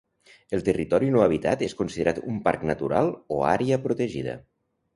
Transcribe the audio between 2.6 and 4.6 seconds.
natural o àrea protegida.